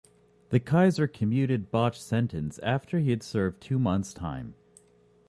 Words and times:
The 0.49 0.59
Kaiser 0.59 1.05
commuted 1.05 1.69
Batsch's 1.71 2.01
sentence 2.01 2.57
after 2.63 2.97
he 2.97 3.11
had 3.11 3.21
served 3.21 3.61
two 3.61 3.77
months' 3.77 4.15
time. 4.15 4.55